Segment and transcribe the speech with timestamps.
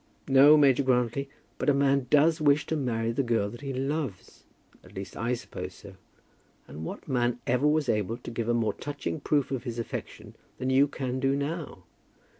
[0.27, 1.29] "No, Major Grantly;
[1.59, 4.45] but a man does wish to marry the girl that he loves.
[4.83, 5.93] At least, I suppose so.
[6.67, 10.35] And what man ever was able to give a more touching proof of his affection
[10.57, 11.83] than you can do now?